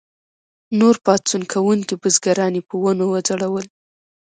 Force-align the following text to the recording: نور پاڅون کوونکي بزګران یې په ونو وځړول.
نور 0.79 0.95
پاڅون 1.05 1.41
کوونکي 1.51 1.95
بزګران 2.01 2.53
یې 2.57 2.61
په 2.69 2.75
ونو 2.81 3.05
وځړول. 3.09 3.65